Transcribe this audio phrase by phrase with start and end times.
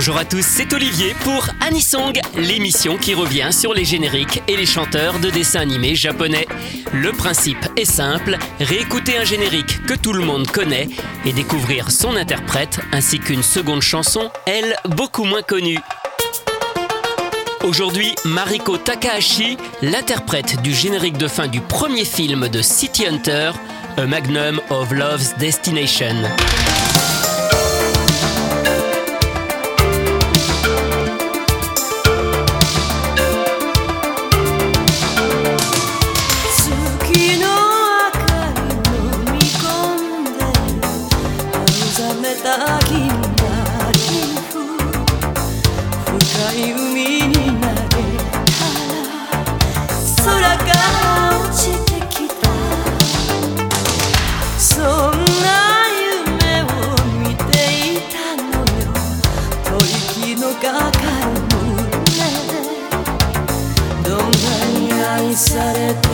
[0.00, 4.64] Bonjour à tous, c'est Olivier pour Anisong, l'émission qui revient sur les génériques et les
[4.64, 6.46] chanteurs de dessins animés japonais.
[6.94, 10.88] Le principe est simple, réécouter un générique que tout le monde connaît
[11.26, 15.80] et découvrir son interprète ainsi qu'une seconde chanson, elle, beaucoup moins connue.
[17.62, 23.50] Aujourd'hui, Mariko Takahashi, l'interprète du générique de fin du premier film de City Hunter,
[23.98, 26.16] A Magnum of Love's Destination.
[42.30, 43.98] 青ざめた銀河リ
[46.06, 46.22] 深
[46.54, 47.74] い海に投げた
[48.76, 48.94] ら
[50.24, 50.78] 空から
[51.40, 52.42] 落ちてきた
[54.58, 55.12] そん
[55.42, 55.48] な
[55.90, 56.64] 夢を
[57.18, 57.50] 見て
[57.94, 58.94] いたのよ
[59.64, 61.90] 吐息のかかる胸
[62.46, 62.54] で
[64.08, 64.46] どんな
[64.78, 66.09] に愛されて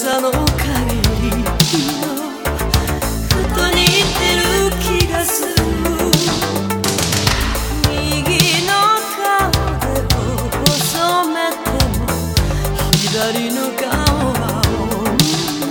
[0.00, 0.40] さの限
[1.20, 1.52] りの
[3.28, 3.76] ふと似
[4.16, 4.40] てる
[4.80, 5.48] 気がする。
[7.86, 8.72] 右の
[9.20, 9.84] 顔で
[10.70, 11.56] 細めて
[11.98, 12.08] も
[12.96, 13.90] 左の顔
[14.32, 14.42] は
[15.60, 15.70] 女。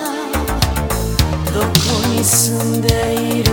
[1.52, 1.68] どこ
[2.14, 3.50] に住んでいる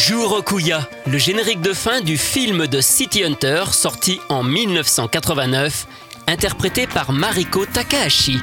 [0.00, 5.86] Jurokuya, le générique de fin du film de City Hunter sorti en 1989,
[6.26, 8.38] interprété par Mariko Takahashi.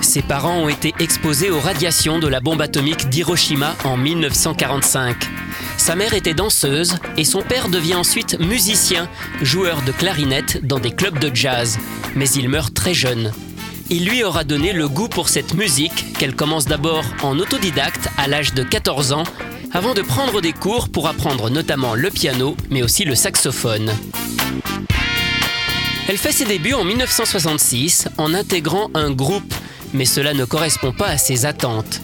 [0.00, 5.16] Ses parents ont été exposés aux radiations de la bombe atomique d'Hiroshima en 1945.
[5.76, 9.06] Sa mère était danseuse et son père devient ensuite musicien,
[9.42, 11.78] joueur de clarinette dans des clubs de jazz.
[12.16, 13.32] Mais il meurt très jeune.
[13.90, 18.28] Il lui aura donné le goût pour cette musique qu'elle commence d'abord en autodidacte à
[18.28, 19.24] l'âge de 14 ans
[19.72, 23.92] avant de prendre des cours pour apprendre notamment le piano mais aussi le saxophone.
[26.08, 29.54] Elle fait ses débuts en 1966 en intégrant un groupe,
[29.92, 32.00] mais cela ne correspond pas à ses attentes.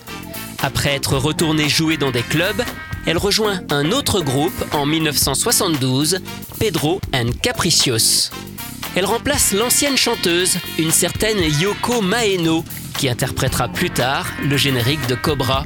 [0.63, 2.63] Après être retournée jouer dans des clubs,
[3.07, 6.21] elle rejoint un autre groupe en 1972,
[6.59, 8.31] Pedro and Capricios.
[8.97, 12.65] Elle remplace l'ancienne chanteuse, une certaine Yoko Maeno,
[12.99, 15.65] qui interprétera plus tard le générique de Cobra.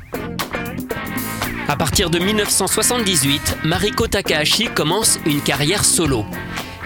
[1.70, 6.24] À partir de 1978, Mariko Takahashi commence une carrière solo.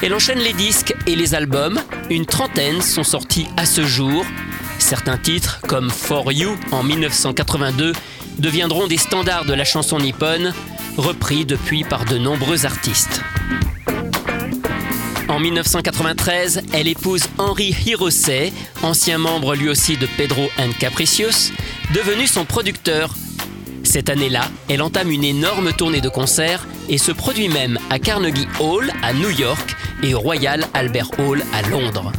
[0.02, 1.81] Elle enchaîne les disques et les albums.
[2.11, 4.25] Une trentaine sont sortis à ce jour.
[4.81, 7.93] Certains titres, comme For You en 1982,
[8.38, 10.52] deviendront des standards de la chanson nippone,
[10.96, 13.20] repris depuis par de nombreux artistes.
[15.29, 18.50] En 1993, elle épouse Henri Hirose,
[18.82, 21.52] ancien membre lui aussi de Pedro and Capricios,
[21.94, 23.14] devenu son producteur.
[23.92, 24.40] Cette année-là,
[24.70, 29.12] elle entame une énorme tournée de concerts et se produit même à Carnegie Hall à
[29.12, 32.10] New York et au Royal Albert Hall à Londres.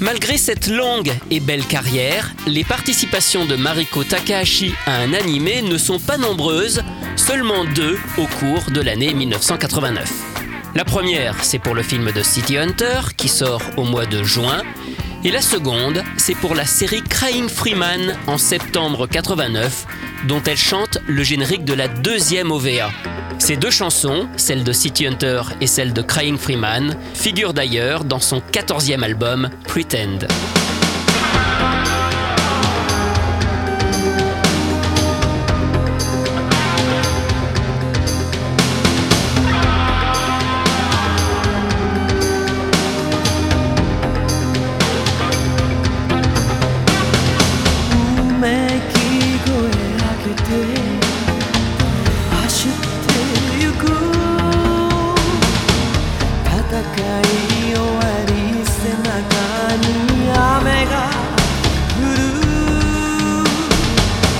[0.00, 5.78] Malgré cette longue et belle carrière, les participations de Mariko Takahashi à un animé ne
[5.78, 6.82] sont pas nombreuses,
[7.16, 10.12] seulement deux au cours de l'année 1989.
[10.74, 14.62] La première, c'est pour le film de City Hunter qui sort au mois de juin,
[15.24, 19.86] et la seconde, c'est pour la série Crying Freeman en septembre 89,
[20.26, 22.90] dont elle chante le générique de la deuxième OVA.
[23.38, 28.18] Ces deux chansons, celle de City Hunter et celle de Crying Freeman, figurent d'ailleurs dans
[28.18, 30.26] son 14e album Pretend.
[50.48, 50.54] 走
[52.68, 53.12] って
[53.62, 53.84] ゆく
[56.42, 57.22] 戦い
[57.74, 58.32] 終わり
[58.64, 59.12] 背中
[59.76, 59.84] に
[60.32, 60.94] 雨が
[61.92, 62.32] 降る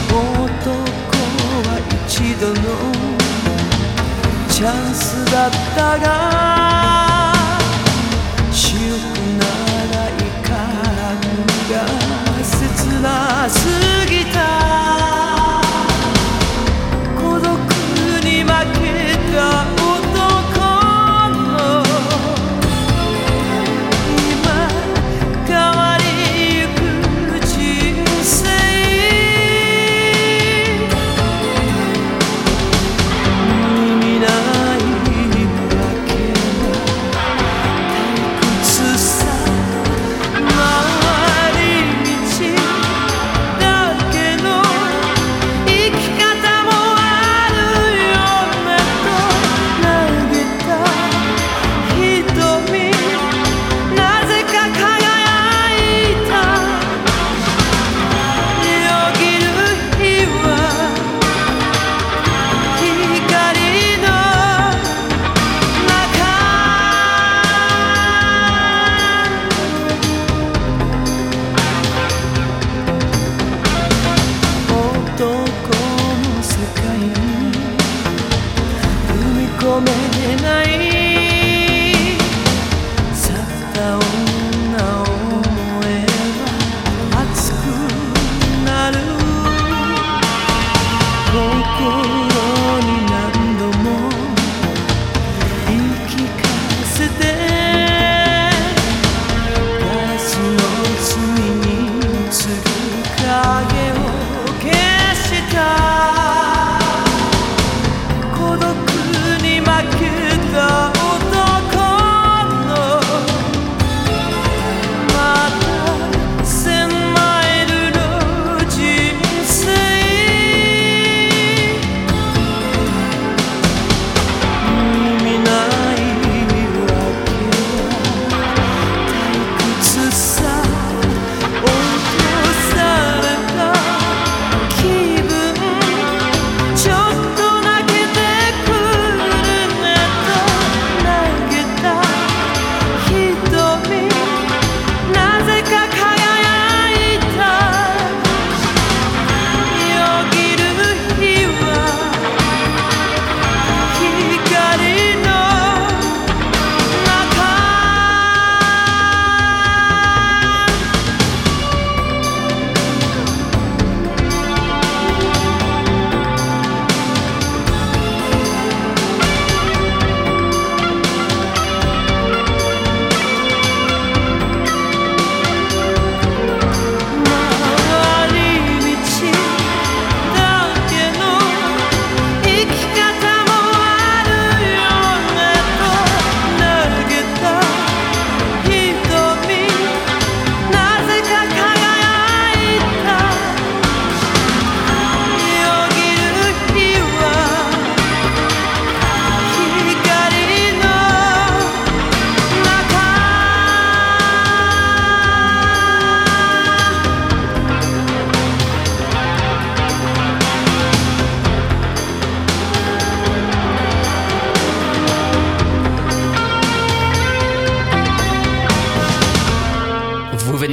[0.09, 0.73] 男
[1.69, 1.77] は
[2.07, 2.11] 一
[2.41, 2.57] 度の
[4.49, 7.08] チャンスだったが
[91.81, 92.28] Oh.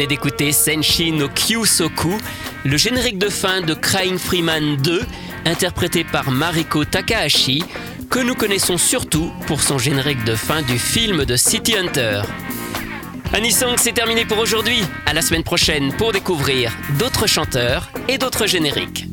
[0.08, 2.18] D'écouter Senshi no Kyusoku,
[2.64, 5.02] le générique de fin de Crying Freeman 2,
[5.46, 7.64] interprété par Mariko Takahashi,
[8.10, 12.22] que nous connaissons surtout pour son générique de fin du film de City Hunter.
[13.34, 14.84] Anisong, c'est terminé pour aujourd'hui.
[15.06, 19.08] À la semaine prochaine pour découvrir d'autres chanteurs et d'autres génériques.